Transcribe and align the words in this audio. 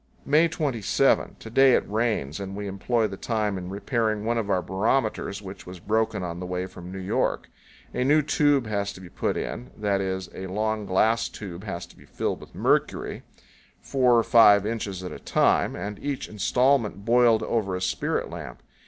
May 0.25 0.47
27. 0.47 1.35
To 1.37 1.49
day 1.51 1.75
it 1.75 1.87
rains, 1.87 2.39
and 2.39 2.55
we 2.55 2.65
employ 2.65 3.05
the 3.05 3.17
time 3.17 3.55
in 3.55 3.69
repairing 3.69 4.25
one 4.25 4.39
of 4.39 4.49
our 4.49 4.63
barometers, 4.63 5.43
which 5.43 5.67
was 5.67 5.79
broken 5.79 6.23
on 6.23 6.39
the 6.39 6.47
way 6.47 6.65
from 6.65 6.91
New 6.91 6.97
York. 6.97 7.51
A 7.93 8.03
new 8.03 8.23
tube 8.23 8.65
has 8.65 8.91
to 8.93 8.99
be 8.99 9.09
put 9.09 9.37
in; 9.37 9.69
that 9.77 10.01
is, 10.01 10.27
a 10.33 10.47
long 10.47 10.87
glass 10.87 11.29
tube 11.29 11.65
has 11.65 11.85
to 11.85 11.95
be 11.95 12.05
filled 12.05 12.41
with 12.41 12.55
mercury, 12.55 13.21
four 13.79 14.17
or 14.17 14.23
five 14.23 14.65
inches 14.65 15.03
at 15.03 15.11
a 15.11 15.19
time, 15.19 15.75
and 15.75 15.99
each 15.99 16.27
installment 16.27 17.05
boiled 17.05 17.41
powell 17.41 17.49
canyons 17.51 17.51
87.jpg 17.51 17.51
OUR 17.51 17.51
GUIDE'S 17.51 17.51
BOY. 17.51 17.57
over 17.57 17.75
a 17.75 17.79
spirit 17.81 18.29
lamp. 18.31 18.63